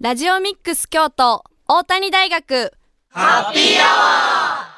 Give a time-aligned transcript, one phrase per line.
[0.00, 2.72] ラジオミックス京都大谷大学。
[3.08, 4.68] ハッピーアワー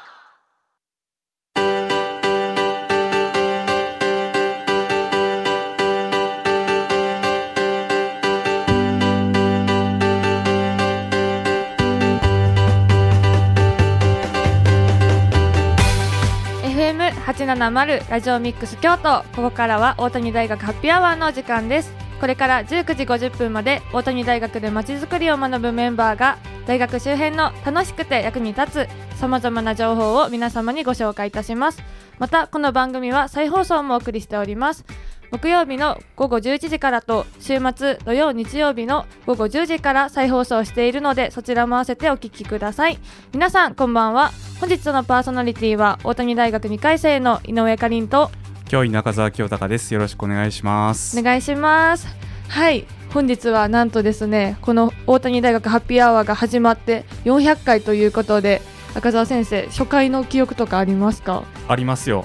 [17.35, 19.23] 870ラジオミックス京都。
[19.37, 22.10] ここからは大谷大学ハッピーアワーの時間です。
[22.21, 31.83] これから19時50分まで大谷大学でまちづくりを学ぶメンバーが大学周辺の楽しくて役に立つさまざまな情報を皆様にご紹介いたします。
[32.19, 34.85] またこの番組は再放送もお送りしております。
[35.31, 42.99] 木曜日の午後11時からと週末土曜日曜日の午後10時から再放送しているのでそちらも合わせてお聞きください。
[43.33, 44.31] 皆さんこんばんは。
[44.61, 48.31] 本日のパーソナリティは大谷大学2回生の井上かりんと
[48.71, 49.93] 教員中澤清隆です。
[49.93, 51.19] よろしくお願いします。
[51.19, 52.07] お願いします。
[52.47, 52.87] はい。
[53.13, 58.63] 本日はなんとですねこの大谷大学ハッピーアワーが始まって400回ということで
[58.95, 61.43] 赤澤先生初回の記憶とかありますか？
[61.67, 62.25] ありますよ。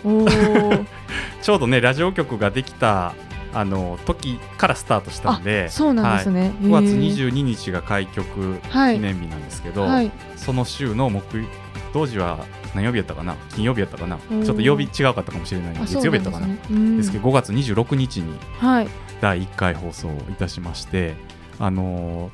[1.41, 3.15] ちょうどねラジオ局ができた
[3.51, 11.47] あの時からスタートしたんでそうなんですね、はい、5月22日が開局記念日なんですけど、はい、その週の木
[11.95, 13.37] 当時は何曜日やったかな？
[13.55, 14.17] 金曜日やったかな？
[14.17, 16.47] ちょっと曜日違うかったかもしれない月曜日やったかな？
[16.47, 18.37] です,、ですけど5月26日に
[19.21, 21.13] 第1回放送いたしまして、
[21.57, 22.31] あのー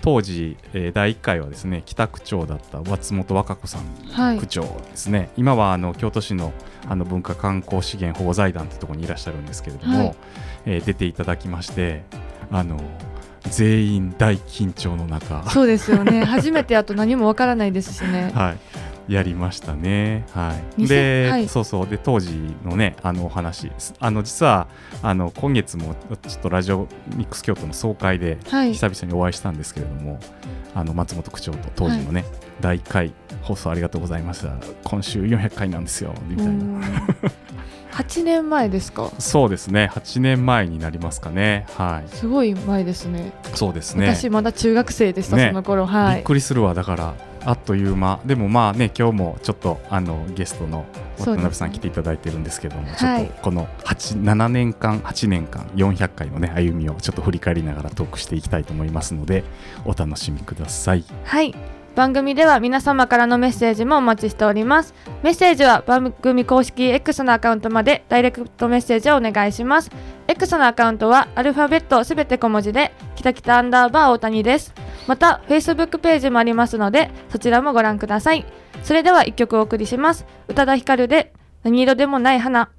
[0.00, 5.30] 当時、えー、第1回はですね北区長だった松本和歌子さん、はい、区長ですね。
[5.36, 6.52] 今はあの京都市の
[6.86, 10.16] あの文化観光資源保護財団というところにいらっしゃるんですけれども、はい、
[10.66, 12.04] えー、出ていただきまして
[12.52, 12.78] あの
[13.50, 15.48] 全員大緊張の中。
[15.50, 16.24] そうですよね。
[16.24, 18.30] 初めてやと何もわからないですしね。
[18.36, 18.58] はい
[19.08, 20.26] やりましたね。
[20.32, 20.86] はい。
[20.86, 21.88] で、はい、そうそう。
[21.88, 23.72] で当時のねあのお話。
[23.98, 24.68] あの実は
[25.02, 25.94] あの今月も
[26.26, 30.20] ちょっとラジオミックス京都の総会で久々にお会いしたんですけれども、はい、
[30.74, 34.54] あの松本区長と当時のね、はい、第1回放送ありがとうございました。
[34.84, 36.52] 今週400回なんですよみたいな。
[37.92, 39.10] 8年前ですか？
[39.18, 39.90] そうですね。
[39.92, 41.66] 8年前になりますかね。
[41.70, 42.08] はい。
[42.14, 43.32] すごい前ですね。
[43.54, 44.06] そうですね。
[44.06, 45.84] 私まだ中学生でした、ね、その頃。
[45.86, 46.14] はい。
[46.16, 46.74] びっくりするわ。
[46.74, 47.14] だから
[47.48, 48.20] あっという間。
[48.26, 50.84] でもまあね今日もちょっとあのゲストの
[51.16, 59.44] 渡辺さん来ていただいてるんですけども、ね、ちょっとこの7年間8年間400回のね歩みをちょっと振り返りながらトークしていきたいと思いますので
[59.86, 61.04] お楽しみください。
[61.24, 64.94] はい番組では皆様からのメッセージもお待ちしております。
[65.22, 69.90] メッセージは番組公式 X のアカウントまでダイレクトメッセージをお願いします。
[70.28, 74.72] X のアカウントはアルファベットすべて小文字できたきたアンダーバー大谷です。
[75.06, 78.46] また Facebook ページもありますのでそちらもご覧ください。
[78.84, 80.24] それでは1曲お送りします。
[80.46, 81.32] 宇多田ヒカルで
[81.64, 82.70] 何色でもない花。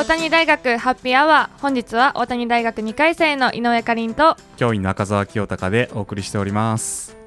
[0.00, 7.18] 大谷大学ハッピーアワー本日は大谷大学2回生の井上かりんと教員中澤清隆でお送りしております。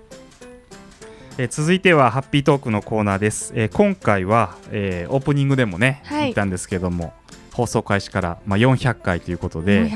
[1.38, 7.14] え続いてはハッピートークのコーナーです、えー、今回は、えー、オープニングでもね、はい、言ったんですけども
[7.52, 9.92] 放送開始から、まあ、400回ということで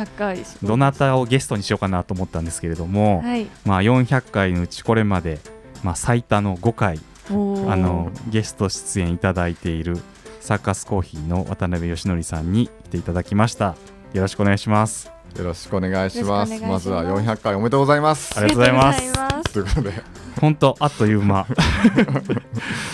[0.61, 5.39] どなたをゲストにしようかなと思ったんですけれども、はい、まあ、400回のうちこれまで、
[5.83, 6.99] まあ、最多の5回
[7.29, 7.31] あ
[7.75, 9.97] のゲスト出演いただいている
[10.47, 13.75] サーカスコーヒーの渡辺義則さんに来ていただきました。
[14.13, 15.11] よろしくお願いします。
[15.37, 16.61] よろしくお願いします。
[16.61, 18.39] まずは400回おめでとうございます。
[18.39, 18.93] ありがとうございま
[19.43, 19.51] す。
[19.51, 19.91] ということで。
[20.39, 21.45] 本当あっという間。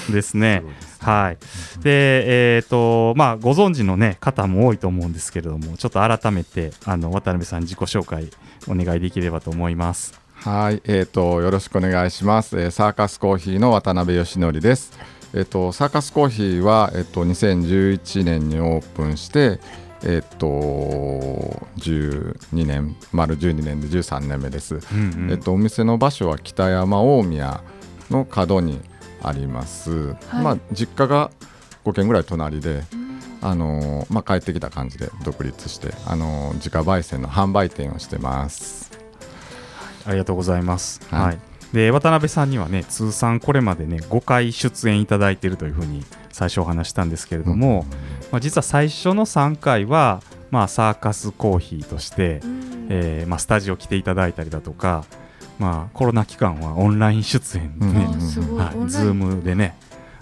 [0.09, 0.63] ですね。
[0.97, 1.37] はい。
[1.83, 8.31] でえっ、ー、とまあご存知のね方も多いと思うんですけれどもちょっと改めてあの渡辺さん自己紹介
[8.67, 10.19] お願いできればと思います。
[10.43, 14.91] はい、えーと、よろしくお願いします、えー、サーカスコーヒーの渡辺義則です
[15.33, 19.59] えっと、サーカスコーヒーは、えっと、2011年にオープンして、
[20.03, 20.47] えっと、
[21.77, 27.63] 12年丸12年で13年目です、うんうん、えっと、お店の場所は北山大宮
[28.11, 28.79] の角に
[29.23, 31.31] あります、はい、まあ、実家が
[31.83, 32.83] 5軒ぐらい隣で、
[33.41, 38.91] あのまあ、帰ってきた感じで独立して、あの自家焙煎の販売店をしてます。
[40.05, 47.85] ありがとうございます、はい、はいで渡辺さんにはね通算これまでね5回出演いただいているというふうに最初お話したんですけれども、
[48.31, 50.21] まあ、実は最初の3回は、
[50.51, 52.41] まあ、サーカスコーヒーとして、
[52.89, 55.05] えーまあ、スタジオ来ていただいたりだとか、
[55.57, 59.75] まあ、コロナ期間はオンライン出演でね、はい、ズームでね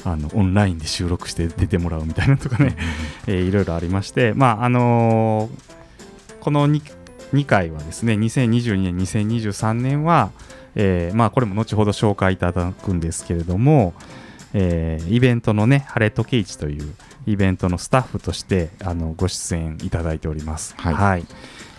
[0.04, 2.76] あのオンラインで収録して出てもらうみたいなとかね、
[3.28, 6.82] えー、いろいろありまして、まああのー、この 2,
[7.34, 10.32] 2回はですね2022年2023年は
[10.76, 13.94] えーまあ、これも後ほど紹介いただくんですけれども、
[14.54, 16.94] えー、イベントのね晴れ時市という
[17.26, 20.76] イベントのスタッフとしてあのご出演いただいております。
[20.78, 21.26] はい、はい。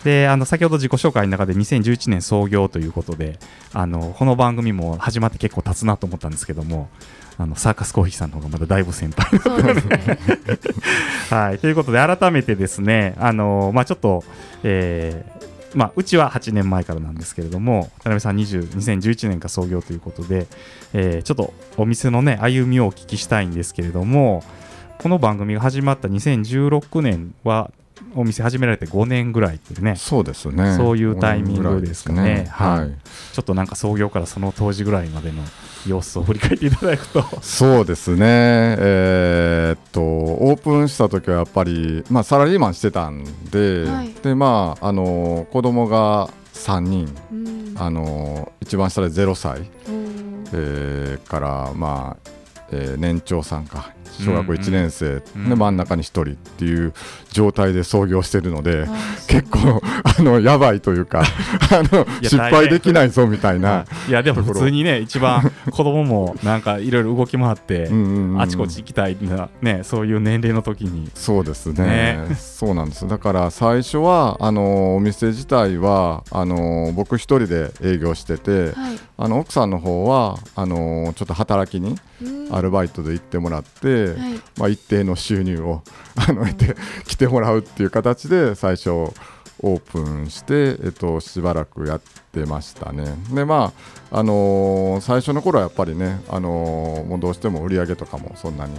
[0.03, 3.39] であの先ほど自己紹介の中で2011年創業ということで
[3.73, 6.89] あのこの番組も始まって結構経つなと思ったんですけども
[7.37, 9.31] あのサーカスコーヒーさんの方がまだだいぶ先輩。
[9.31, 10.19] だったので、ね、
[11.31, 14.23] はい、ということで改めてですねあの、まあ、ちょっと、
[14.63, 20.47] えーまあ、うちは8年前からなんですけれども田辺さん20 2011年か創業ということで、
[20.93, 24.43] えー、ちょっとお店のね歩みをお聞きしたいんですけれども
[24.99, 27.71] この番組が始まった2016年は
[28.15, 30.75] お店始められて5年ぐらいっていうねそうですね。
[30.75, 35.41] そういうタイミングですかね、ね、はい、ちょっとなんか創業からその当時ぐらいまでの
[35.87, 37.23] 様子を振り返っていただくと。
[37.41, 38.19] そうですね。
[38.79, 49.69] えー、っとオープンした時はやっぱり、まあ、サラリーマンしてたんで、はい、でまああの子供が3人、うん、あの一番下で0歳、
[50.53, 52.29] えー、からまあ、
[52.71, 53.91] えー、年長さんか
[54.21, 56.93] 小学校1年生、で真ん中に1人っていう
[57.31, 58.87] 状態で創業してるので、
[59.27, 59.81] 結構
[60.17, 61.23] あのやばいというか
[61.71, 67.89] あの失敗できないぞみたいないやでも普通にね一番子供もなんかいろいろ動き回って
[68.37, 71.09] あちこち行きたいな、ね、そういう年齢の時に。
[71.15, 81.97] そうですね、ね、そうなんですだから最初はあのお店自体はあの僕一人で営業してて、はい、あの奥さんの方はあのちょっと働きに
[82.51, 84.17] アルバイトで行ってもらって、はい、
[84.57, 85.81] まあ、一定の収入を
[86.15, 92.01] あの得て来てもらうっていう形で最初オープンして、えっと、しばらくやっ
[92.31, 93.15] てましたね。
[93.31, 93.71] でま
[94.11, 98.73] ああのー、最初の頃はやっぱりね、あのー、もうどうしても売り上げとかもそんなに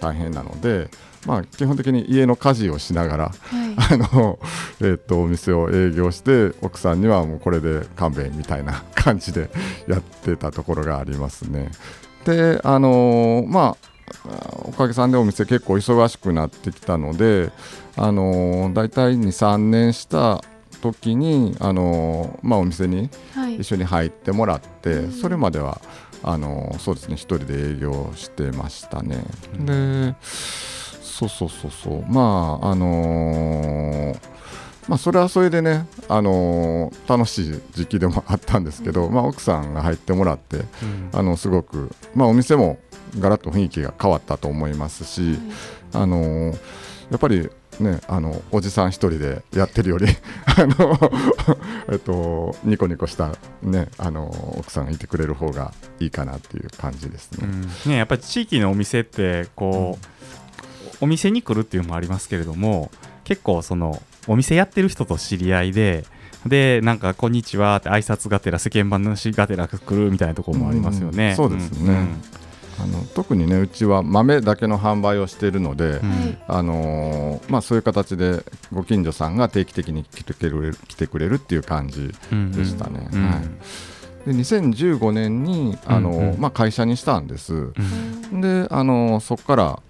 [0.00, 0.88] 大変なので、
[1.26, 4.38] まあ、基本的に家の家事をしながら、はい、 あの
[4.80, 9.50] えー、っとお店を営業して奥さんにはもうこれで勘弁みたいな感じで
[9.86, 11.70] やってたところがありますね。
[12.24, 13.89] であのー、まあ
[14.64, 17.50] おかげさんでお店結構忙しくなってきたので、
[17.96, 20.42] あのー、大体23年した
[20.80, 23.10] 時に、あのー、まあ、お店に
[23.58, 25.80] 一緒に入ってもらって、はい、それまでは
[26.22, 29.24] あのー、そうですね一人で営業してましたね。
[29.58, 32.04] うん、でそうそうそうそう。
[32.10, 34.16] まああの
[34.88, 42.78] まあ、それはそれでね、あのー、楽しい時期でもあったんですけど、まあ、奥さんが入ってもらって、うん、あのすごく、まあ、お店も
[43.18, 45.38] ガラッと雰囲気が変わったと思いますし、
[45.92, 46.54] あの
[47.10, 50.06] やっぱりね、あのおじさん一人でやってるより
[50.44, 50.98] あの、
[51.90, 57.48] えっと、ニコニコした、ね、あの奥さんがいてくれる方がいいかなっていう感じですね。
[57.86, 60.06] うん、ねやっぱり地域のお店ってこう、
[61.00, 62.90] うん、お店に来るっていうのもありますけれども
[63.24, 66.04] 結構そのお店やってる人と知り合いで
[66.46, 71.30] でなんか「こんにちは」って挨拶がてら世間話がてら来るみたいなところもありますよね。
[71.30, 72.22] うん、そうですね、うん
[72.82, 78.42] あの特にねうちは豆だけの販売をしているので、うん、あのー、まあ、そういう形で
[78.72, 82.14] ご近所さんが定期的に来てくれる来てくれるっていう感じで
[82.64, 83.08] したね。
[83.12, 83.40] うんうん、はい。
[84.26, 87.72] で2015年にあの、うんうん、まあ、会社にしたんです、う
[88.36, 89.82] ん、であのそこから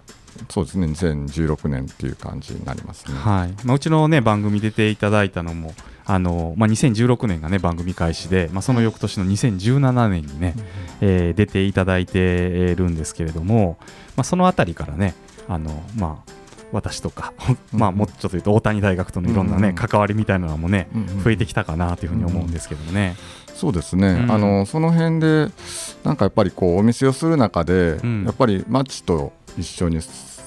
[0.49, 3.53] そうですね2016年っていう感じになりますね、はい。
[3.65, 5.73] まあ、うちの、ね、番組出ていただいたのも
[6.11, 10.63] あの、まあ、2016年が、ね、番組開始で、まあ、その翌年の2017年にね、うん、
[10.99, 13.77] えー、出ていただいてるんですけれども、
[14.17, 15.15] まあ、そのあたりからね
[15.47, 16.31] あの、まあ、
[16.73, 17.33] 私とか、
[17.71, 23.15] まあ、もうちょっと言うと大谷大学とのいろんなね、うん、関わりみたいなのもね、うん、増えてきたかなというふうに思うんですけどもね。
[23.53, 25.49] そうですね、うん、あのその辺で
[26.03, 30.01] なんかやっぱりこうお店をする中で、やっぱり町と一緒に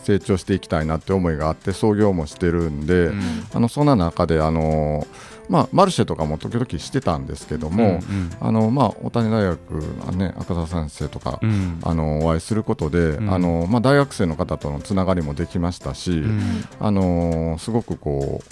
[0.05, 3.11] 成長していきたいなって思いがあって創業もしてるんで、
[3.53, 5.07] あのそんな中であの
[5.49, 8.01] まあ、マルシェとかも時々してたんですけども、うんうん、
[8.41, 16.41] あのまあ、大谷大学、ね、赤澤先生とか、うん、あのお会いすることで、うん、あのまあ、大学生の方とのつながりもできましたし、うん、
[16.81, 18.43] あのすごくこ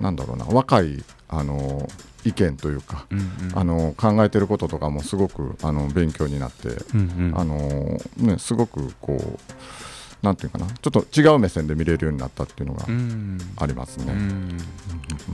[0.00, 1.88] うなんだろうな若いあの
[2.24, 9.38] 意見というか、うんうん、あの考えてることとかもすごくあの勉強になって、うんうん、あのね、すごくこう
[10.22, 10.66] なんていうかな。
[10.66, 12.86] ちょっと違う目線で見れるようになったっていうのが
[13.56, 14.14] ありますね。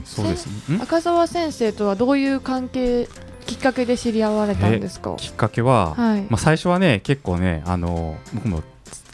[0.03, 0.47] そうです。
[0.69, 3.07] ね赤澤先生とはどういう関係
[3.45, 5.15] きっかけで知り合われたんですか？
[5.17, 8.63] きっかけは、はい、まあ、最初はね結構ねあの僕も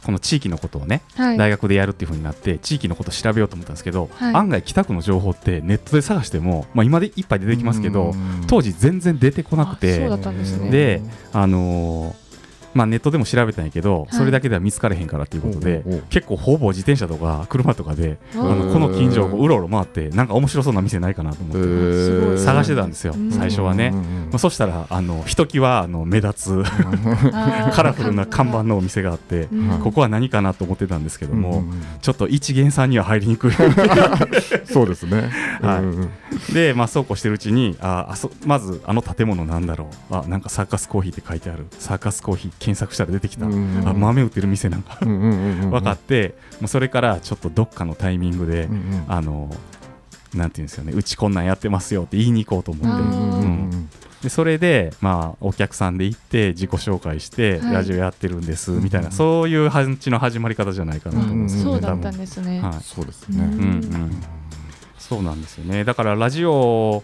[0.06, 8.14] この地域のことをね、はい、大学でやるっていうふうになって地域のことを調べようと思ったんですけど、はい、案外北区の情報ってネットで探しても、まあ、今でいっぱい出てきますけど
[8.48, 10.08] 当時全然出てこなくて
[10.70, 12.25] で、ね、あのー
[12.76, 26.64] まあ、ネットでも調べたんやけど、それだけでは見つかれへんからということで、結構ほぼ自転車とか車とかであのこの近所をうろうろ回ってなんか面白そうな店ないかなと思って探してたんですよ、最初はね、まあ、そしたらあのひときわあの目立つ
[27.72, 29.48] カラフルな看板のお店があって、
[29.82, 31.64] ここは何かなと思ってたんですけども、
[32.02, 33.52] ちょっと一元さんには入りにくい。
[34.66, 35.30] そうですね、
[35.62, 35.82] は
[36.52, 40.16] い、で、まあ、そうこうしてるうちにああそまずあの建物なんだろう。
[40.16, 41.68] あなんかサーカスコーヒーって書いてある。
[41.80, 43.50] サーカスコーヒー検索したら出てきた、あ
[43.94, 44.98] 豆売ってる店なんか。
[45.06, 48.68] 分かってもうそれからちょっとどっかのタイミングで、
[49.08, 49.56] あの
[50.34, 53.02] なんていうんですよねうちこんなんやってますよって言いに行こうと思って。
[53.02, 53.90] うん
[54.24, 64.24] でそれで、まあ、お客さんで行って自己紹介して、ラジオやってるんですみたいな、そういう感じの始まり方じゃないかなと思うんですよね、そうだったんですね、はい、そうですね、うんうん、
[64.98, 65.84] そうなんですよね。
[65.84, 67.04] だからラジオ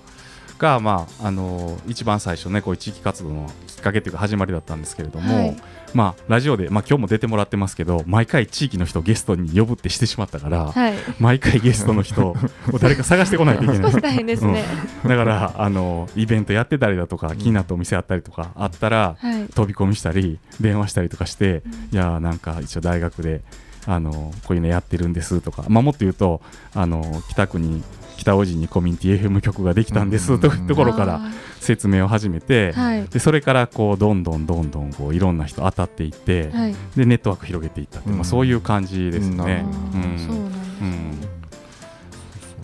[0.62, 5.58] が、まあ、あの一番最初ねこういう地域活動のきっかけというか始まりだったんですけれども、はい、
[5.96, 12.36] まあ、ラジオで、まあ、今日も出てもらってますけど毎回地域の人をゲストに呼ぶってしてしまったから、はい、毎回ゲストの人を
[12.80, 14.01] 誰か探してこないといけない。
[14.01, 14.63] 大変ですね、
[15.03, 23.41] うん、だからあのイベントやってたりだとか気になったお店あったりとかあったら、はい、飛び込みしたり電話したりとかして、いやなんか一応大学で
[23.88, 26.41] あのこういうのやってるんですとか、まあ、もっと言うと
[26.74, 27.84] あの北区に
[28.22, 31.22] 北大路にコミュニティ FM 局ができたんですというところから
[31.60, 32.74] 説明を始めて、
[33.10, 36.51] でそれからこうどんどんどんどんこういろんな人当たっていって、
[36.96, 39.66] でネットワーク広げていったって、まあ、そういう感じですね。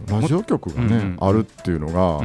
[0.08, 2.24] ラジオ局がね、あるっていうのが、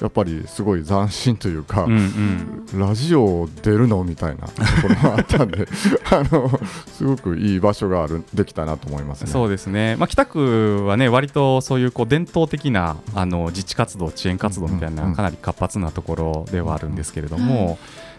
[0.00, 5.66] やっぱりすごい斬新というか、うんうん、ラジオ出るのみたいなところがあったんで
[6.10, 6.50] あの
[6.86, 9.30] すごくいい場所があるできたなと思いますね。
[9.30, 17.54] そうですね、まあ、北区はね割とそういうこう伝統的なあの自治活動支援活動みたいな、かなり活発なところではあるんですけれども。
[17.54, 17.76] うんうん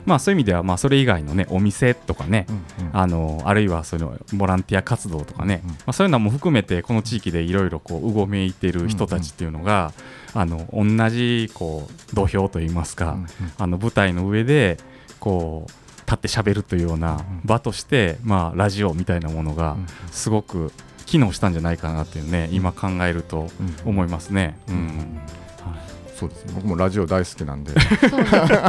[0.08, 9.92] まあ、そういう意味ではまあそれ以外の、ね、お店とかね、うんうん、あのあるいはそのボランティア活動とかね、うんうん、まあ、そういうのも含めてこの地域でいろいろうごめいてる人たちっていうのが、
[10.34, 14.78] あの同じこう土俵といいますか、うんうん、あの舞台の上で
[15.20, 15.72] こう
[16.06, 19.76] 立ってしゃべるというような場として、まあ、ラジオみたいなものが
[20.12, 20.72] すごく
[21.06, 23.50] 機能したんじゃないかなっていうね今考えると
[23.86, 24.58] 思いますね。
[24.70, 25.20] うん、うん
[26.18, 27.74] そうです僕もラジオ大好きなんで。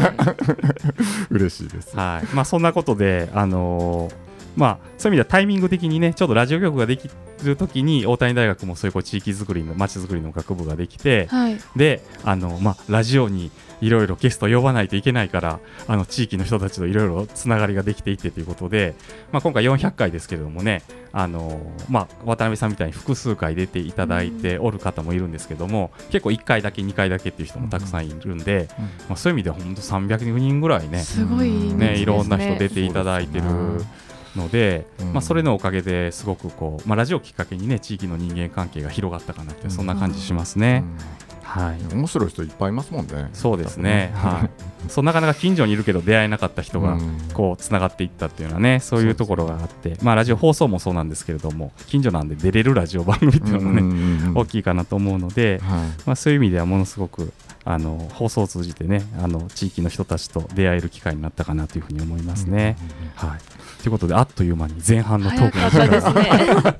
[1.30, 1.96] 嬉しいです。
[1.96, 2.26] はい。
[2.34, 4.27] まあ、そんなことで、あのー、
[4.58, 7.08] まあ、そういう意味ではタイミング的にねちょっとラジオ局ができ
[7.44, 18.96] るときに大谷大学もそういうこう地域づくりのまちづくりの学部ができて、はい、であの、まあ、ラジオにいろいろゲスト呼ばないといけないからあの地域の人たちといろいろつながりができていってということで、
[19.30, 28.68] まあ、今回400回ですけれどもねあの、まあ、渡辺さんみたいに複数回出ていただいておる方もいるんですけども、結構1回だけ2回だけっていう人もたくさんいるんで、
[29.08, 31.96] まあ、そういう意味では本当300人ぐらいねすごいね。
[31.98, 33.44] いろんな人出ていただいてる。
[34.36, 40.84] ので、まあ、それのおかげですごくこう、まあ、ラジオきっかけにね地域の人間関係が広がったかなってそんな感じしますね。
[41.48, 43.30] はい、面白い人いっぱいいますもんね。
[43.32, 44.12] そうですね。
[44.14, 44.44] は
[44.86, 44.90] い。
[44.90, 46.98] そうなかなか近所にいるけど出会えなかった人が
[47.32, 55.60] こうつながっていったっていうのはね、そういうところがあって、まあラジオ放送もそうなんですけれども、近所なんで出れるラジオ番組っていうのもね、大きいかなと思うので、
[56.04, 57.32] まあそういう意味ではものすごく
[57.64, 62.76] あの放送を通じてね、あの地域の人たちと出会える機会になったかなというふうに思いますね。
[63.14, 63.57] はい。
[63.88, 66.78] ということであっという間に前半のトークの時間が、ね、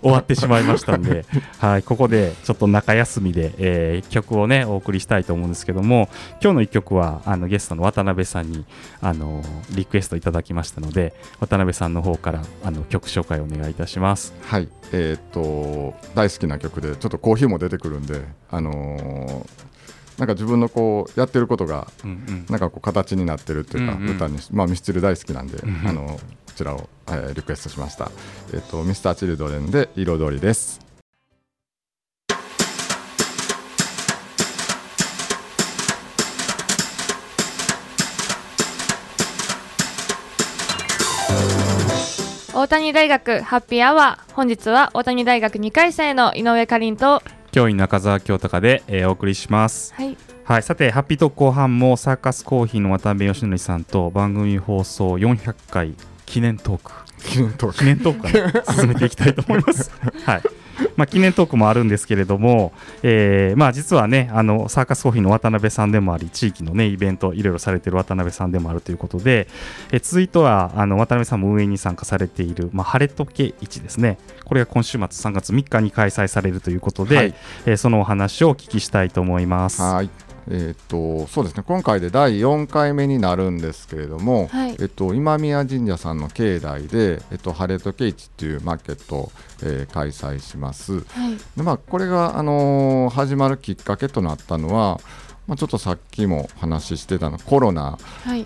[0.00, 1.26] 終わってしまいましたんで、
[1.58, 6.08] はい、ここでちょっと中休みで、えー、曲をねお送りしたいと思うんですけども
[6.42, 8.64] 今日の1曲はあのゲストの渡辺さんに
[9.02, 9.42] あの
[9.74, 14.32] リクエストいただきましたので渡辺さんの方からあの曲紹介をお願いいたします。
[14.40, 19.71] はいえー、っと大好きな曲でちょっとコーヒーも出てくるんで、あのー
[20.22, 21.88] なんか自分のこうやってることが
[22.48, 26.18] なんかこう形になってるっていうか、うんうん、歌にまあミスチル大好きなんで、うんうん、あのこ
[26.54, 28.08] ちらを、えー、リクエストしました。
[28.52, 30.78] えっ、ー、とミスターチルドレンで彩りです。
[42.54, 49.92] 大谷大学ハッピーアワー本日は大谷大学2回生の井上かりんと教員中澤京隆で、えー、お送りします。
[49.92, 50.16] はい。
[50.44, 55.94] はい、さて、ハッピートーク後半もサーカスコーヒーの渡辺義則さんと番組放送400回
[56.24, 57.11] 記念トーク。
[57.22, 57.78] 記念トーク。
[57.78, 59.90] 記念トークから、進めていきたいと思います。
[60.24, 60.42] はい。
[60.96, 69.48] まあ、記念トークもあるんですけれども、えーまあ、実はねあのサーカスコーヒーの渡辺さんでもあり地域の、ね、イベントいろいろされている渡辺さんでもあるということで、
[69.90, 77.34] えー、続いてはあの渡辺さんも運営に参加されている、まあ、晴れ時計市ですねこれが今週末3月3日に開催されるということで、はい、
[77.66, 79.82] えー、そのお話をお聞きしたいと思います。
[79.82, 80.10] はい
[80.48, 81.62] えー、っとそうですね。
[81.66, 89.32] 今回で第4回目になるんですけれども、はい、えっと、今宮神社さんの境内で、えっと、晴れとけ市っていうマーケットを、
[89.62, 91.00] えー、開催します。
[91.00, 95.00] はい、でまあ、これが、あのー、始まるきっかけとなったのは、
[95.46, 97.98] まあ、ちょっとさっきも話してたのコロナ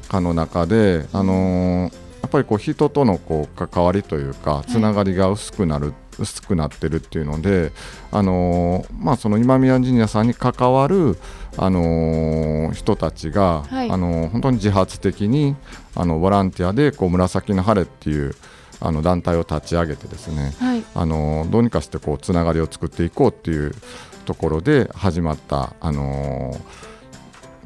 [0.08, 7.72] 禍の中で、はい、あのー、やっぱりこう人とのこう関わりというかつながりが薄くなる、薄くなってるっていうので、
[8.10, 11.18] あのー、まあ、その今宮神社さんに関わる、
[11.56, 15.56] あのー、人たちが、はい、あの本当に自発的に
[15.94, 18.34] あのボランティアでこう紫の晴れっていう
[18.80, 23.72] あの団体を立ち上げてですね、はい、あのどうにかしてこうつながりを作っていこうっていう
[24.26, 26.85] ところで始まった、あのー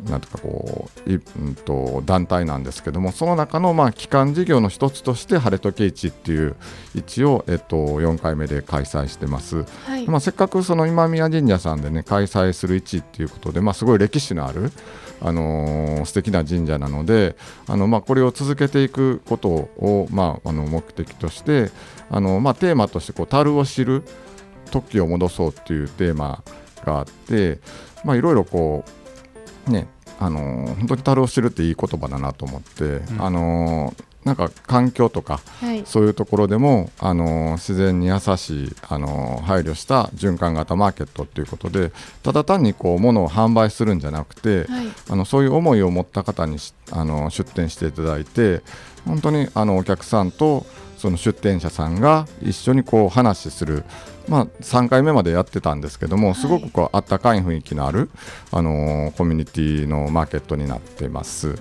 [0.09, 6.57] なんとかこう、うんと、団体なんですけどもその中のまあ基幹事業の一つとして晴れ時市っていう
[6.95, 14.73] 市を、えっと、4回目で開催してます、はい、まあ、せっかくその今宮神社さんでね開催する市っていうことで、まあ、すごい歴史のある
[15.23, 21.71] あのー、素敵な神社なのであの、まあ、これを続けていくことを、まあ、あの目的として
[22.11, 24.02] あの、まあ、テーマとしてこう樽を知る
[24.71, 26.42] 時を戻そうっていうテーマ
[26.85, 27.59] があって、
[28.04, 29.00] まあ、いろいろこう
[29.67, 29.88] ね
[30.19, 41.90] あの本当に樽を知るっていい言葉だなと思って、うん、あのなんか環境とか、はい、そういうところでも、あの自然に優しい、あの配慮した循環型マーケットということで
[42.23, 46.59] ただ単にこう物を販売するんじゃなくて、はい、あのそういう思いを持った方に
[46.93, 48.61] あの出店していただいて
[49.07, 50.67] 本当にあのお客さんと
[50.99, 53.85] その出店者さんが一緒にこう話する
[54.29, 58.11] まあ、3回目までやってたんですけども、すごくこうあったかい雰囲気のある、
[58.53, 61.55] あのー、コミュニティのマーケットになってます。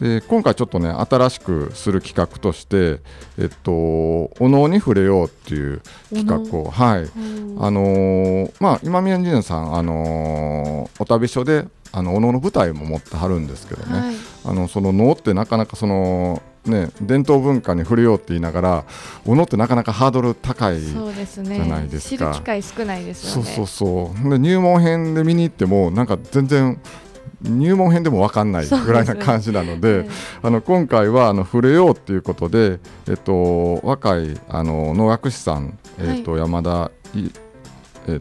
[0.00, 3.00] で今回ちょっとね新しくする企画として
[3.38, 5.82] 「えっと、お能に触れよう」っていう
[6.12, 7.08] 企画をはい。
[7.58, 14.14] あのー、まあ今宮神社さん、あのー、お旅所であのお能の舞台も持ってはるんですけどね、はい、
[14.46, 18.84] あのその能ってなかなかそのね、伝統文化に触れようって言いながら
[19.26, 23.50] おのってなかなかハードル高いじゃないですか、ね、知る機会少ないですよね。
[23.50, 24.30] そうそうそう。
[24.30, 26.80] で入門編で見に行ってもなんか全然
[27.42, 30.08] 入門編でも分かんないぐらいな感じなので、ね、
[30.42, 32.78] あの今回はあの触れようっていうことで、
[33.08, 37.30] えっと、若いあの能楽師さん、えっと、山田い
[38.08, 38.20] え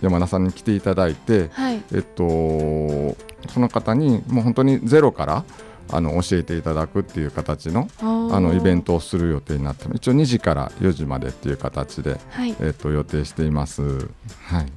[0.00, 3.16] 山田さんに来ていただいて、はい、えっと、
[3.52, 5.44] その方にもう本当にゼロから
[5.90, 14.08] あの教えていただくっていう形のあのイベントをする予定になって一応2時から4時までっていう形で、はい、えー、と予定しています。
[14.44, 14.72] はい。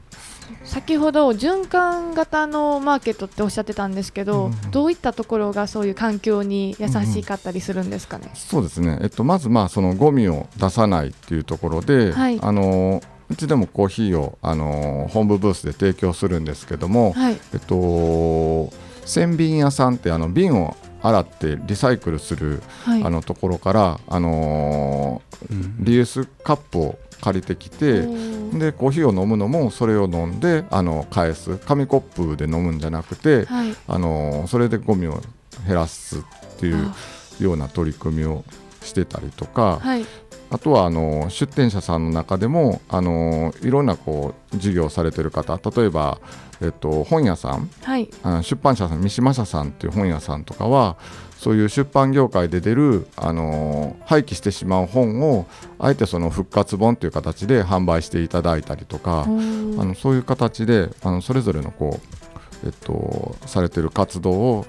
[0.63, 8.27] 先ほど循環型のマーケットっておっしゃってたんですけど、うん、どういったところがそういう環境に優しかったりするんですかね？
[8.29, 8.99] うん、そうですね。
[9.01, 18.71] えっとまずまあそのゴミを出さないっていうところで、はい、あのうちでもコーヒーをあの本部ブースで提供するんですけども、はい、えっと
[19.05, 28.01] 千瓶屋さんってあの瓶を洗ってリサイクルする、はい、あのところから、あのー、リユースカップを借りてきて
[28.57, 31.57] でコーヒーを飲むのもそれを飲んであの返す。
[31.57, 35.21] 紙コップで飲むんじゃなくて、はい、あのー、それでゴミを
[35.67, 36.23] 減らすっ
[36.59, 36.91] ていう
[37.39, 38.43] ような取り組みを
[38.81, 40.05] してたりとか、はい、
[40.49, 46.19] あとはあの出店者さんの中でもあのいろんなこう事業されてる方例えば
[46.61, 48.09] えっと、本屋さん、はい、
[48.43, 50.97] 出版社さん三島社さんっていう本屋さんとかは
[51.37, 55.47] そういう出版業界で出る、あのー、廃棄してしまう本を
[55.79, 61.99] あえてその復活本という形で販売していただいたりとかあのそういう形であのそれぞれのこ
[62.63, 64.65] う、えっと、されてる活動を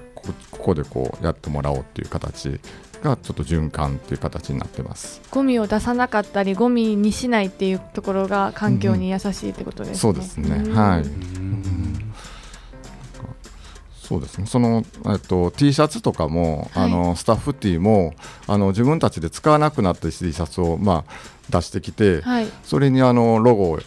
[0.49, 2.59] ここでこうやってもらおうっていう形
[3.03, 5.21] がちょっと循環っていう形になってます。
[5.29, 10.73] ゴミを出さなかったりゴミにしないっていうところが環境に優しいってことですね、うん、そうですね。
[10.73, 11.05] はい、
[14.01, 14.47] そうですね。
[14.47, 18.13] その、えっと、T シャツとかも、はい、あのスタッフティーも
[18.47, 21.11] あの自分たちで使わなくなった T シャツを、まあ、
[21.49, 23.79] 出してきて、はい、それにあのロゴを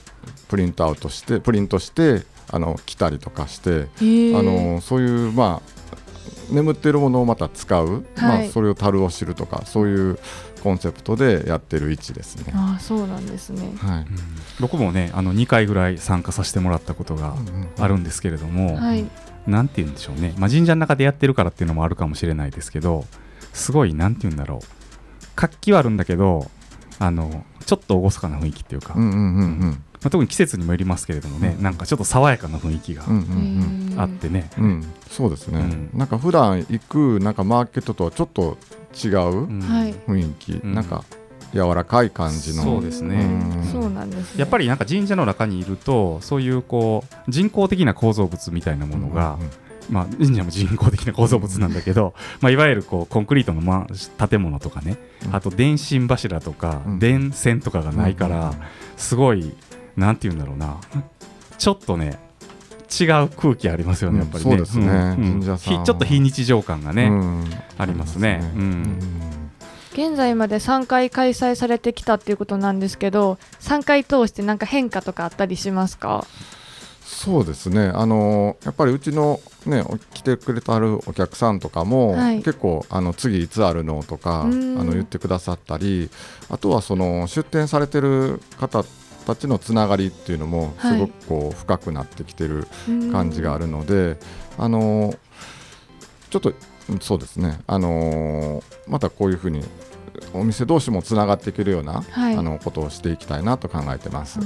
[0.49, 5.76] プリントアウトしてプリントしてあの着たりとかしてあのそういう、まあ、
[6.51, 10.19] 眠っているものをまた使う、はい、まあ、それを樽を知るとかそういう
[10.63, 12.53] コンセプトでやってる位置ですね。
[12.55, 14.07] あそうなんですね、はい、うん、
[14.61, 17.35] 僕もねあの2回ぐらい参加させてもらったことが
[17.79, 19.07] あるんですけれども、はい、
[19.47, 23.05] なんて言うんでしょうね、まあ、神社の中でやってるからっていうのもあるかもしれないですけど
[23.53, 24.67] すごいなんて言うんだろう。
[25.37, 26.51] 活気はあるんだけど
[26.99, 29.21] あのちょっと厳かな雰囲気っていうか、うんうんうんう
[29.67, 33.05] んまあ、特に季節にもよりますけれどもね、うん、なんかちょっと爽やかな雰囲気が
[34.01, 38.57] あってね、うん、うん、そうですね、うん、なんか普段行くなんかマーケットとはちょっと
[38.95, 39.47] 違う
[40.07, 41.05] 雰囲気、うん、なんか
[41.53, 42.63] 柔らかい感じの。
[42.63, 43.25] そうですね、
[43.73, 49.39] そうなんです、ね、やっぱりなんか神社の中にいるとそういうこう人工的な構造物みたいなものが
[49.91, 53.87] まあ、神社も人工的な構造物なんだけど、まあ、いわゆるこうコンクリートの、ま
[54.19, 54.97] あ、建物とかね、
[55.33, 58.55] あと電信柱とか、電線とかがないから、
[58.97, 59.55] すごい
[59.97, 60.77] なんて言うんだろうな。
[61.59, 62.19] ちょっとね
[63.01, 64.51] 違う空気ありますよね、やっぱりね。
[64.51, 65.43] そうですね、うん。
[65.43, 67.11] ちょっと非日常感がね、
[67.79, 68.43] ありますね。
[69.93, 76.27] 現在まで3回開催されてきたっていうことなんですけど3回通して何か変化とかあったりしますか？
[77.03, 77.91] そうですね。
[77.95, 79.83] あのやっぱりうちの、ね、
[80.13, 86.11] 来てくれたるお客さんとかも、はい、結構あの次いつあるのとかあの言ってくださったり
[86.51, 88.85] あとはその出店されてる方
[89.27, 92.69] たちのつながりっていうのもすごくこう深くなってきてる
[93.13, 94.17] 感じがあるので、はい、
[94.59, 95.15] あの
[96.31, 96.55] ちょっと
[97.01, 99.65] そうですね、あのまたこういうふうに
[100.33, 104.39] お店同士もつながっていけるような、はい、あのことをしていきたいなと考えてます。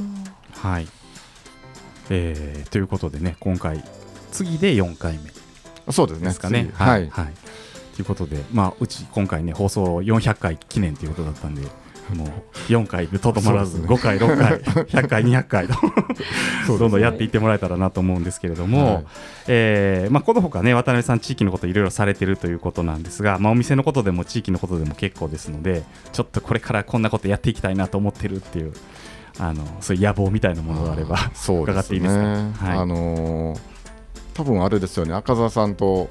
[0.54, 0.88] はい。
[2.08, 3.84] えー、ということでね今回
[4.32, 5.92] 次で4回目。
[5.92, 6.28] そうですね。
[6.28, 6.70] ですかね。
[6.72, 7.32] はい、はい、
[7.94, 11.62] ということで、まあ、うち今回ね放送400回記念ということだったんで
[12.14, 12.28] もう
[12.68, 15.68] 4回でとどまらず、ね、5回、6回、 100回、200回
[16.66, 19.04] とどんどんやっていってもらえたらなと思うんですけれども、はい、
[19.48, 28.72] えー、まあ、このほかね渡辺さん、地域のこといろいろされてるということなんですが、まあ、お店のことでも地域のことでも結構ですのでちょっとこれからこんなことやっていきたいなと思ってるっていう
[29.38, 32.22] あのそういう野望みたいなものがあれば伺っていいですか？
[32.22, 33.60] はい、あのー、
[34.34, 35.14] 多分あれですよね。
[35.14, 36.10] 赤澤さんと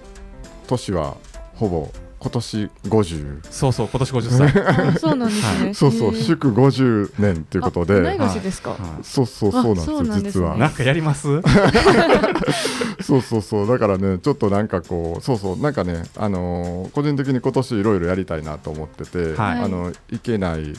[0.68, 1.16] 都市は
[1.56, 5.00] ほぼ今年50そうそう今年50歳。
[5.00, 5.74] そうなんですね。
[5.74, 8.02] そうそう祝50年ということで。
[8.02, 10.58] 同い年ですか、そうそうそうなんですよ実は。
[10.58, 11.28] なんかやります？
[13.02, 13.68] そうそうそう。
[13.68, 20.74] だからねちょっとなんかこうそうそうなんかねあのー、個人的に今年いろいろやりたいなと思ってて、はい、あの行けない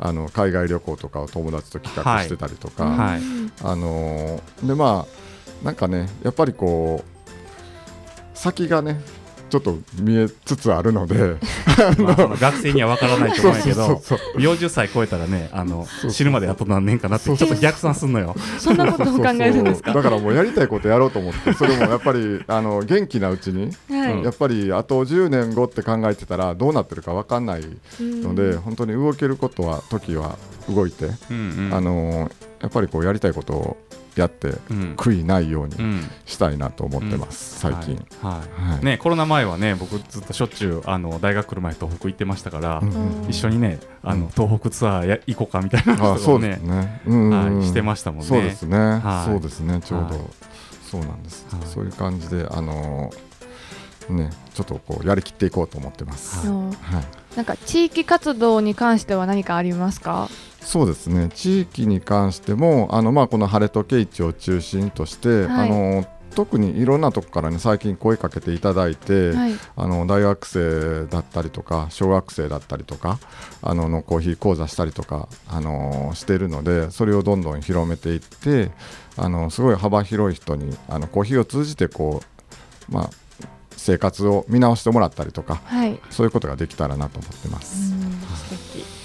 [0.00, 3.22] あの海外旅行とかを友達と企画してたりとか、はい、
[3.62, 7.22] あのー、でまあなんかねやっぱりこう
[8.34, 9.00] 先がね
[9.52, 11.36] ちょっと見えつつあるので
[11.98, 13.86] まあ、学生には分からないと思うけど
[14.36, 18.34] 40歳超えたらねあの死ぬまであと何年かなってちょっと逆算すんのよ。
[18.58, 19.92] そんなことも考えるんですか？
[19.92, 27.64] だからもうやりたいことやろうと思ってそれもやっぱり あの元気なうちに、はい、やっぱりあと10年後って考えてたらどうなってるか分かんない
[28.00, 32.30] ので、本当に動けることは時は動いて、うんうん、あの
[32.62, 33.76] やっぱりこうやりたいことを
[34.16, 34.48] やって
[34.96, 35.74] 悔いないように
[36.26, 38.42] したいなと思ってます、最近、は
[38.82, 38.84] い。
[38.84, 42.82] ね、コロナ前はね僕ずっとしょっちゅうあの大学来る前東北行ってましたから、
[43.28, 46.60] 一緒にねあの東北ツアーや行こうかみたいなことをね。
[47.06, 48.26] はい、してましたもんね。
[48.26, 50.30] そうですね、そうですねちょうど、
[50.82, 53.10] そうなんです、そういう感じであの
[54.10, 56.70] ねちょっとこうやりきっていこうと思ってます、は
[57.32, 60.28] い、なんか地域活動に関しては何かありますか？
[60.64, 61.28] そうですね。
[61.34, 73.18] 地域に関してもあの、まあ、この晴れ時計市を中心として、はい、あの特にいろんなとこからね最近声かけていただいて、はい、あの大学生だったりとか小学生だったりとか
[73.60, 78.70] あののコーヒー講座したりとか、あのしているのでそれをどんどん広めていって
[79.16, 82.22] あのすごい幅広い人にあのコーヒーを通じてこ
[82.88, 83.10] う、まあ、
[83.76, 87.90] 生活を見直してもらったりとか、はい、そういうことができたらなと思ってます。
[87.90, 89.01] 素敵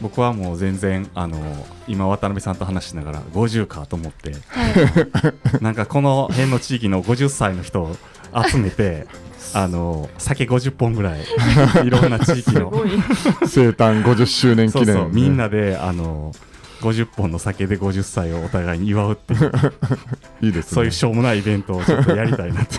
[0.00, 1.38] 僕はもう全然あの
[1.86, 4.38] 今渡辺さんと話しながら50かと思って、は
[5.58, 7.96] い、 なんかこの辺の地域の50歳の人を
[8.48, 9.06] 集めて
[9.54, 11.20] あの酒50本ぐらい
[11.86, 12.72] いろんな地域の。
[13.46, 16.32] 生誕50周年記念、ね、そうそうみんなであの
[16.80, 19.52] 50本の酒で50歳をお互いに祝うっていう。
[20.42, 22.78] いいです、ね、そういうしょうもないイベントをちょっとやりたいなって。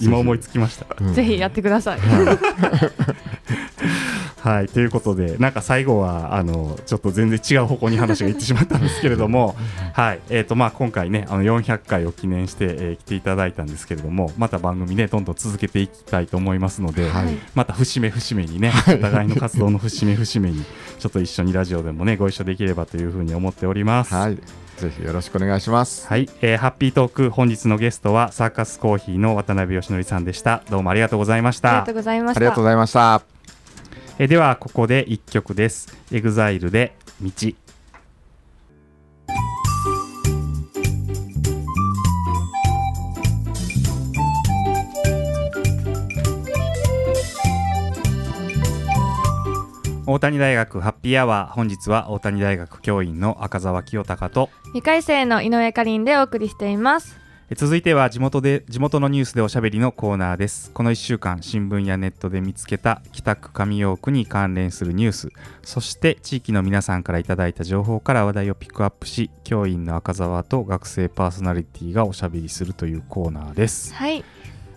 [0.00, 2.38] 今思いつきました、ぜひやってください、はい、
[4.72, 9.56] ということで、なんか最後はあのちょっと全然違う方向に話がいってしまったんですけれども、
[9.92, 20.64] はいえーとまあ、今回ね、あの400回を記念して、えー、来ていただいたんですけれども、また番組ね、どんどん続けていきたいと思いますので、はい、また節目節目にね、お互いの活動の節目節目に、
[20.98, 24.14] ちょっと一緒にラジオでもね、ご一緒できればというふうに思っております。
[24.14, 24.38] はい
[24.78, 26.06] ぜひよろしくお願いします。
[26.06, 30.62] はい、えー、ハッピートーク本日のゲストはサーカスコーヒーの渡辺義則さんでした。
[30.70, 31.70] どうもありがとうございました。
[31.70, 32.38] ありがとうございました。
[32.38, 33.37] ありがとうございました。
[34.20, 35.96] えではここで1曲です。
[36.10, 37.30] EXILE で「道」
[50.04, 57.27] 大谷大学ハッピーアワー本日は大谷大学教員の赤澤清隆と2回生の井上かりんでお送りしています。
[57.56, 60.70] 続いては地元で地元のニュースでおしゃべりのコーナーです。
[60.72, 65.28] この1週間新聞やネットで見つけた北区上陽区に関連するニュース。
[65.62, 73.94] そして地域の皆さんからいただいた情報から話題をピックアップし教員の赤澤と学生パーソナリティがおしゃべりするというコーナーです。
[73.94, 74.22] はい。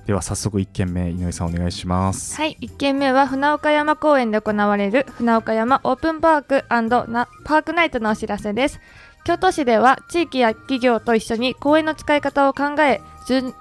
[0.07, 2.37] では早速1件目井上さんお願いします。
[2.37, 2.57] はい。
[2.61, 6.65] 1件目は船岡山公園で行われる船岡山オープンパーク
[7.11, 8.79] なパークナイトのお知らせです
[9.23, 13.01] 京都市では地域や企業と一緒に公園の使い方を考え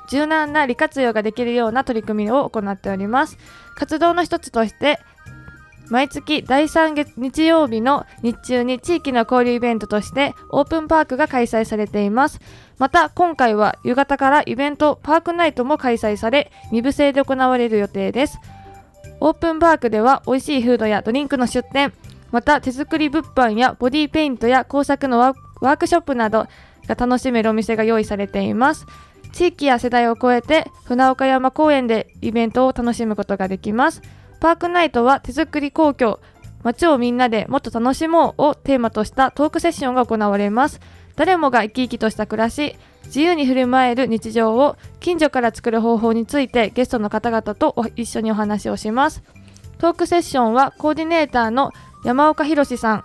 [0.09, 3.37] 柔軟な利活用ができるような取り組みを行っております。
[3.77, 4.99] 活動の一つとして
[5.90, 12.40] 毎月第3月日曜日の日中に地域の交流イベントとしてオープンパークが開催されています。
[12.79, 18.38] また今回は夕方からイベントパークナイトも開催され2部制で行われる予定です。
[19.20, 21.92] オープンパークでは美味しいフードやドリンクの出店
[22.31, 26.46] また手作り物販やボディペイントや工作のワーワークショップなど
[26.87, 28.87] が楽しめるお店が用意されています。
[29.33, 34.03] 地域や世代を超えて船岡山公園でイベントを楽しむことができます。
[34.40, 36.18] パークナイトは手作り公共
[36.62, 40.81] 街をみんなでもっと楽しもうをテーマとしたトークセッションが行われます。
[41.16, 49.23] 誰もが生き生きとした暮らし自由に振る舞える日常を近所から作る方法についてゲストの方々と一緒にお話をします。
[49.79, 51.73] トークセッションはコーディネーターの
[52.05, 53.05] 山岡博さん。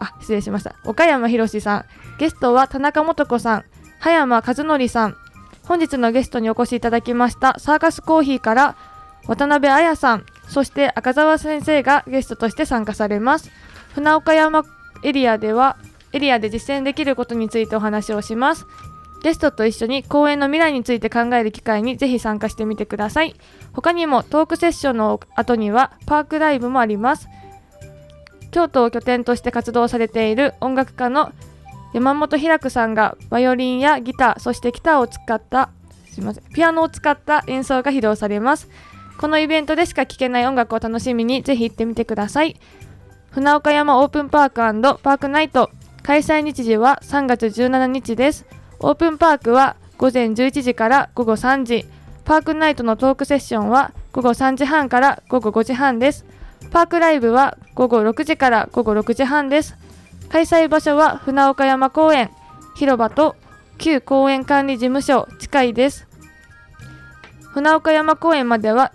[0.00, 0.74] あ失礼しました。
[0.84, 1.84] 岡山博さん。
[2.18, 3.64] ゲストは田中素子さん。
[4.00, 5.16] 葉山和則さん。
[5.64, 7.58] 本日のゲストにお越しいただきました。
[7.60, 8.76] サーカスコーヒーから
[9.28, 10.26] 渡辺彩さん。
[10.48, 13.50] そして赤澤先生がゲストとして参加されます。
[13.94, 14.64] 船岡山
[15.04, 15.76] エリアでは
[16.12, 18.66] エリアで実践できることについてお話をします。
[19.22, 23.36] ゲストと一緒に公園の未来について考える機会にぜひ参加してみてください。
[23.74, 27.28] 他にもトークセッションの後にはパークライブもあります。
[28.50, 31.32] 京都を拠点として活動されている音楽家の
[31.92, 35.70] 山本ひらくさんがバイオリンやギターそしてギターを使った
[36.10, 38.68] すみませんピアノを使った演奏が披露されます。
[39.20, 42.56] このイベントでしか聴けない音楽を楽しみにぜひ行ってみてください。
[43.30, 44.56] 船岡山オープンパーク
[45.02, 45.70] パークナイト
[46.02, 48.46] 開催日時は3月17日です。
[48.78, 51.84] オープンパークは午前11時から午後3時。
[52.24, 56.24] パークナイトのトークセッションは午後3時半から午後5時半です。
[56.70, 59.76] パークライブは午後6時から午後6時半です
[60.28, 62.30] 開催場所は船岡山公園
[62.76, 63.36] 広場と
[63.78, 66.06] 旧公園管理事務所近いです
[67.52, 68.92] 船岡山公園までは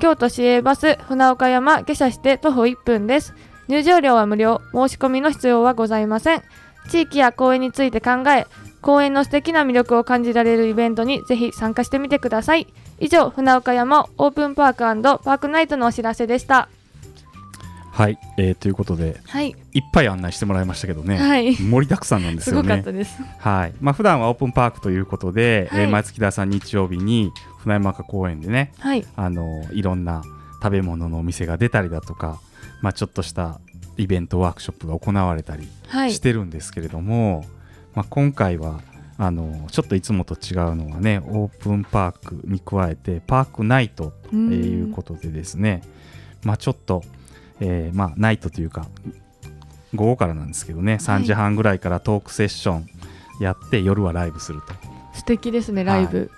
[0.00, 3.34] 京都市営バス船岡山下車して徒歩1分です。
[3.68, 6.42] 入場料は無料、申し込みの必要はございません。
[6.90, 8.46] 地域や公園について考え、
[8.82, 12.66] 公園の素敵な魅力を感じられるイベントにぜひ参加してみてください。
[13.00, 14.78] 以上、船岡山オープンパーク
[15.24, 16.68] パークナイトのお知らせでした。
[17.94, 22.82] はい、えー、ということで、はい、いっぱい案内してもらいましたけどね、はい、盛りだくさんなんですよね。
[23.38, 30.24] はい、まあ普段はオープンパークということで、はい、えー、毎月第3日曜日に船山公園でね、はい、あのいろんな
[30.60, 32.40] 食べ物のお店が出たりだとか、
[32.82, 33.60] まあ、ちょっとした
[33.96, 35.68] イベントワークショップが行われたり
[36.10, 37.46] してるんですけれども、はい、
[37.94, 38.80] まあ、今回は
[39.18, 45.82] あのちょっといつもと違うのはねオープンパークに加えてパークナイトということでですね、
[46.42, 47.04] まあ、ちょっと、
[47.60, 48.86] えー、まあ、ナイトというか
[49.94, 52.86] 午後からなんですけどね3時半ぐらいからトークセッション
[53.40, 54.74] やって夜はライブすると。
[55.14, 56.30] 素敵ですねライブ、はい。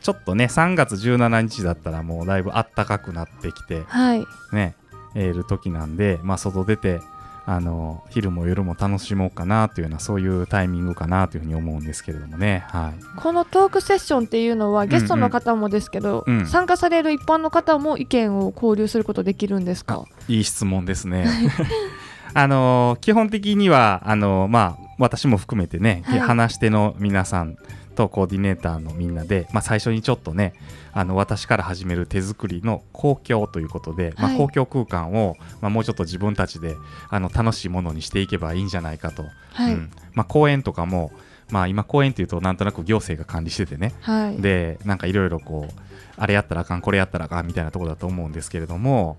[0.00, 4.74] ちょっとね3月17日だったらもうだいぶあったかくなってきて、はい、ね
[5.14, 7.00] える時なんで、まあ、外出て
[7.44, 16.38] あの昼も夜も楽しもうかなというようなそういうタイミングかなというふうに思うんですけれどもね、はい、このトークセッションっていうのはゲストの方もですけど、うん。
[16.40, 20.04] うん、参加される一般の方も意見を交流することできるんですか？
[20.28, 21.26] いい質問ですね。
[22.34, 27.56] あの基本的にはあの、まあ、私も含めてね、はい、話し手の皆さん
[27.92, 30.54] とコーディネーターのみんなで、まあ、最初にちょっとね
[30.92, 36.76] あの私から始める手作りの公共ということで、まあ、公共空間を、まあ、もうちょっと自分たちで
[37.08, 39.74] あの楽しいものにしていけばいいんじゃないかと、はい。
[39.74, 39.90] うん。
[40.14, 41.12] まあ、公園とかも、
[41.50, 45.80] まあ、今公園というとなんとなく行政が管理しててね、はい、でなんかいろいろこう
[46.16, 49.18] あれやったらあかんこれやったらあかんみたいなところだと思うんですけれども、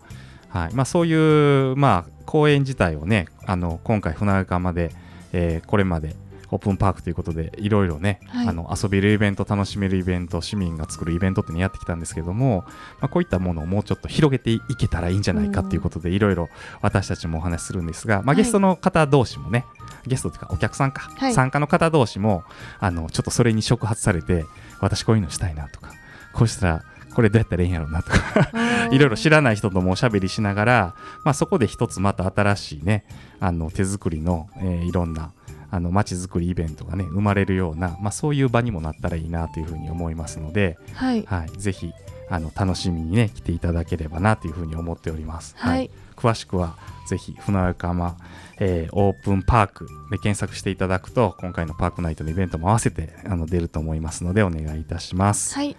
[0.50, 0.74] はい。
[0.74, 4.92] まあ、そういう、まあ、公園自体をねあの今回船岡まで、
[5.32, 6.16] えー、これまで
[6.54, 12.64] オープンパークということでいろいろね、はい、あの遊べるイベント楽しめるイベント市民が作るイベントっていうのやってきたんですけども、
[13.02, 16.50] まあ、こういったものをもうちょっと広げていけたらいいんじゃないかということでいろいろ
[16.82, 22.44] 私たちもお話しするんですが、まあ、ゲストの方同士もね、はい、ゲストというかお客さんか、はい、参加の方同士も
[22.80, 24.46] あのちょっとそれに触発されて
[24.80, 25.92] 私こういうのしたいなとか
[26.34, 26.84] こうしたら
[27.16, 28.52] これどうやったらいいんやろうなとか
[28.92, 33.06] いろいろ知らない人ともおしゃべりしながら、まあ、そこで一つまた新しいね
[33.40, 35.32] あの手作りの、えー、いろんな
[35.74, 41.92] あの街づくりイベントがね生まれるような、まあ、そういう場にもなったらいいなというふうに思いますので、はい、はい、ぜひ
[42.30, 45.56] あの楽しみにね来ていただければなというふうに思っております。
[45.58, 46.78] はい、はい、詳しくは
[47.10, 48.18] ぜひ船岡浜、
[48.60, 55.56] えー、オープンパークで検索していただくと今回のパークナイトのイベントも合わせてあの出ると思いますのでお願いいたします。
[55.56, 55.76] はい。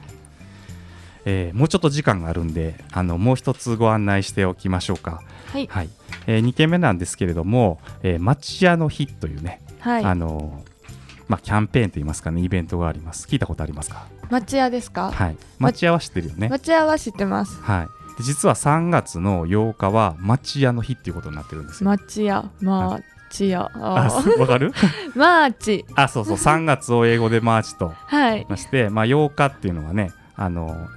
[1.25, 5.23] えー、もうちょっと時間があるんであのもう一つご案内しておきましょうか。
[5.53, 5.89] はい、はい。
[6.27, 10.65] えー、2件目なんですけれども、えー、町屋の日というね、はい、あの
[11.29, 13.27] まあ、キャンペーンといいますかねイベントがあります。
[13.27, 14.07] 聞いたことありますか？
[14.31, 15.11] 町屋ですか？
[15.11, 15.37] はい。
[15.59, 16.49] 町屋は知ってるよね。
[16.49, 17.61] 町屋は知ってます。
[17.63, 17.83] は
[18.19, 18.23] い。
[18.23, 21.91] 実は3月の8日は町屋の日っていうことになってるんですよ。
[21.91, 22.51] 町屋。
[22.61, 23.71] 町屋。
[23.75, 24.73] あわかる？
[25.15, 26.37] マーチあそうそう。
[26.37, 28.47] 3月を英語でマーチとはい。
[28.49, 30.89] まして、まあ、8日っていうのはねあの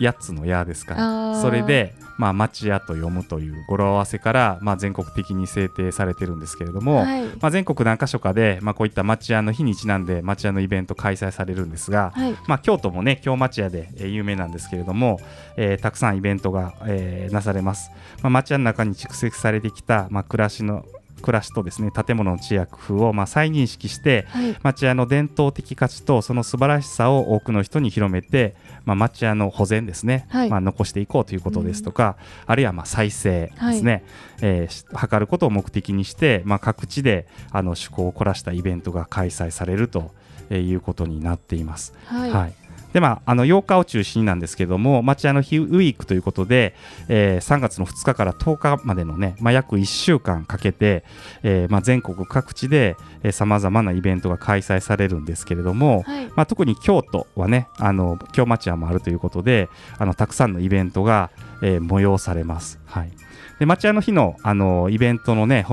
[0.00, 15.20] 8つの矢ですからそれでまあ、町屋と読むという語呂合わせから、まあ、全国的に制定されてるんですけれども、はい、まあ、全国何か所かで、まあ、こういった町屋の日にちなんで町屋のイベント開催されるんですが、はい、まあ、京都もね京町屋で、えー、有名なんですけれども、
[15.56, 17.90] えー、たくさんイベントが、えー、なされます、
[18.22, 20.84] まあ、町屋の中に蓄積されてきた、まあ、暮らしの
[21.22, 34.02] 暮らしとですね建物の知恵工夫をまあ再認識して、はい、町屋の伝統的価値とその素晴らしさを多くの人に広めて、まあ、町屋の保全ですね、はい、まあ、残していこうということですとか、うん、あるいはまあ再生ですね、はい、
[34.42, 40.12] えー、図ることを目的にして、まあ、各地であの趣向を凝らしたイベントが開催されると
[40.50, 41.94] いうことになっています。
[42.06, 42.65] はい、はい
[42.96, 46.74] でまあ、あの8日を中心なんですけども町屋の日ウィークということで、
[47.08, 51.04] えー、3月の2日から10日までのね、まあ、約1週間かけて、
[51.42, 52.96] えーまあ、全国各地で
[53.32, 61.30] さまざまなイベントが開催されるんですけれども、はい、まあ、特に京都はねあの京町屋もあるということであのたくさんのイベントが、
[61.62, 62.80] えー、催されます。
[62.86, 63.10] はい、
[63.58, 65.66] で町屋の日のあのイベントのね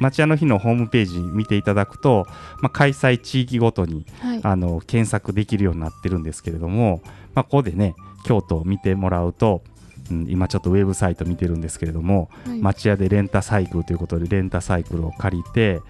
[0.00, 2.26] 町屋の日のホームページ見ていただくと、
[2.60, 7.00] まあ、開催地域ごとに、はい、あの検索できるようになってるんですけれども、
[7.34, 9.62] まあ、ここでね京都を見てもらうと、
[10.10, 15.80] うん、今ちょっとウェブサイト見てるんですけれども、はい、町屋でレンタサイクルということでレンタサイクルを借りて、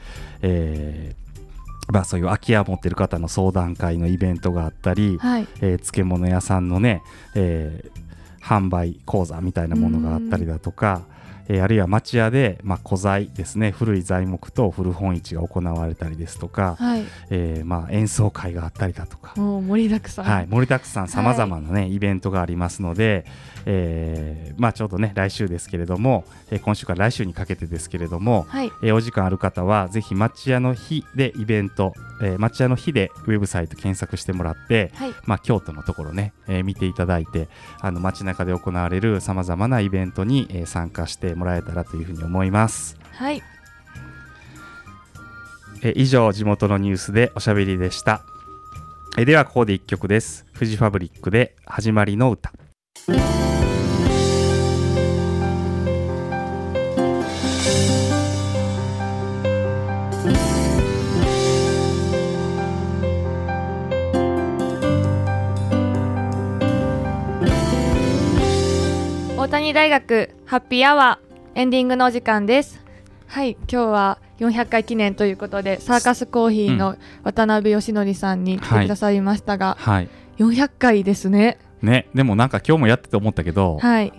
[0.42, 1.26] えー
[1.92, 7.02] まあ、そういう空き家を持ってる方の相談会のイベントがあったり、はい、えー、漬物屋さんのね、
[7.34, 11.02] えー、販売講座みたいなものがあったりだとか、
[11.48, 19.34] えー、あるいは町屋で、まあ、古材ですね古い材木と古本市が行われたりですとか、はい、えー、まあ、演奏会があったりだとか。
[19.36, 23.24] 盛りだくさん、はい、盛りだくさんさまざまなね、はい、イベントがありますので、
[23.66, 37.48] えーまあ、ちょうどね来週ですけれども、えー、今週から来週にかけてですけれども、はい、えー、お時間ある方はぜひ町屋の日でイベント、えー、町屋の日でウェブサイト検索してもらって、はい、まあ、京都のところね、えー、見ていただいて
[37.80, 42.96] あの街中で行われるさまざまなイベントに、えー、参加してもらえたらというふうに思います。
[43.12, 43.42] はい。
[45.82, 48.22] え以上地元のニュースでおしゃべりでした。
[49.18, 50.46] えではここで1曲です。
[50.52, 52.52] フジファブリックで始まりの歌。
[69.38, 71.25] 大谷大学ハッピーアワー
[71.56, 72.84] エンディングのお時間です。
[73.28, 81.56] はい今日は400回記念ということでサーカスコーヒーの渡辺義則さんに来てくださいましたが、はい、400回ですね。
[81.80, 84.12] ねでもなんか今日もやってて思ったけど、はい、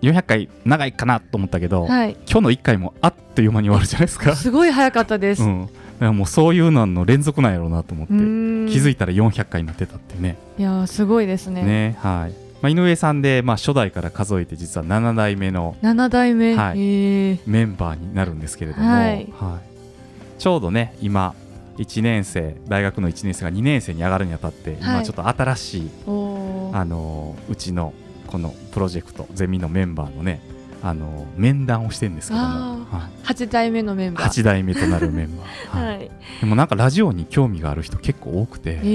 [0.00, 4.34] 400回長いかなと思ったけど、はい、今日の1回もあっという間に終わるじゃないですか。
[4.34, 5.68] すごい早かったです、うん、
[6.16, 10.38] もうそういうのの連続なんやろうなと思って気づいたら400回になってたってね。
[10.56, 11.62] いやすごいですね。
[11.62, 21.34] ねはいまあ、井上さんで、まあ、初代から数えて実は7代目の7代目、はい、メンバーになるんですけれども、はい、はい、ちょうどね今
[21.76, 27.92] 1年生大学の1年生が2年生に上がるにあたって、今ちょっと新しいあのうちの
[28.28, 30.40] このプロジェクトゼミのメンバーのね
[30.86, 34.28] あの面談をしてるんですけども、はい、8代目のメンバー。
[34.28, 38.80] 8代目となるメンバー、 はい、でもなんかラジオに興味がある人結構多くて。
[38.82, 38.86] え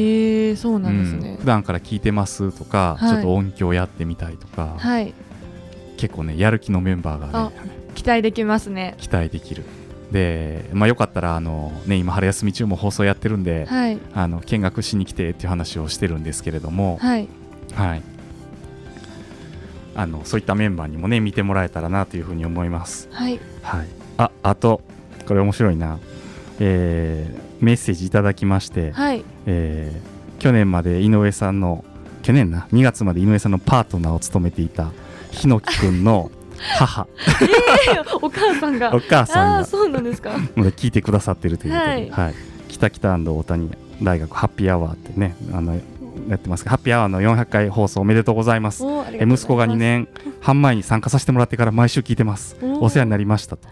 [0.52, 5.16] ー、そうなんですね、うん、普段から聞いてますとか、はい、ちょっと音響やってみたいとか、はい、
[5.98, 7.56] 結構ねやる気のメンバーがね
[7.96, 8.94] 期待できますね。
[9.00, 9.64] 期待できる。
[10.12, 17.28] で、まあ、よかったらあの、ね、今春休み中も放送やってるんで、はい、あの見学しに来てっていう話をしてるんですけれども、はい、
[17.74, 18.02] はい
[20.00, 23.10] あのそういったメンバーにもね見てもらえたらなというふうに思います。
[23.12, 24.80] はい、はい、ああと
[25.28, 26.00] これ面白いな、
[26.62, 29.26] えー、メッセージいただきまして、はい。
[29.46, 31.84] えー、去年まで井上さんの
[32.24, 34.92] 去年な2月まで井上さんのパートナーを務めていた
[35.32, 36.32] ひのきくんの
[36.80, 37.06] 母。
[37.92, 38.96] えー、お母さんが。
[38.96, 39.66] お母さんが。
[39.66, 40.30] そうなんですか。
[40.56, 42.36] 聞いてくださってるということで、はい、はい、
[42.70, 43.70] 北北大谷
[44.02, 45.78] 大学ハッピーアワーってねあの
[46.30, 46.68] やってます。
[46.70, 48.84] ハッピーアワーの400回放送おめでとうございます。
[49.14, 50.08] え息子が2年
[50.42, 52.56] 半前に参加させてもらってから毎週聞いてます。
[52.80, 53.68] お世話になりましたと。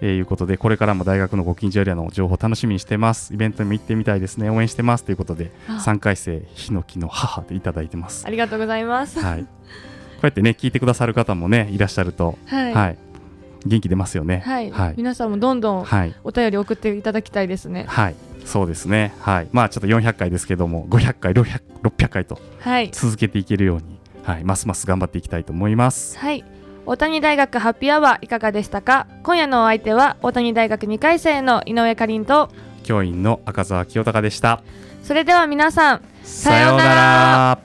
[0.00, 3.34] えー、いうことでこれからも大学のご近所エリアの情報楽しみにしてます。
[3.34, 4.48] イベントにも行ってみたいですね。
[4.48, 5.04] 応援してます。
[5.04, 8.24] ということで3回生ヒノキの母でいただいてます。
[8.26, 9.46] ありがとうございます、はい、こ
[10.22, 12.98] うやってね聞いてくださる方もねいらっしゃると、はい、はい、
[13.66, 15.86] 元気出ますよね、はい、はい、皆さんもどんどん
[16.22, 17.84] お便り送っていただきたいですね。
[17.88, 19.14] はいそうですね。
[19.20, 19.48] はい。
[19.52, 22.40] まあちょっと400回ですけども500回 600, 600回と
[22.92, 26.18] 続けていけるように、はい、ますます頑張っていきたいと思います。
[26.18, 26.44] はい。
[26.86, 29.06] 大谷大学ハッピーアワーいかがでしたか？
[29.22, 32.48] 今夜のお相手は大谷大学2回生の井上かりんと
[32.84, 34.62] 教員の赤澤清隆でした。
[35.02, 37.58] それでは皆さんさようなら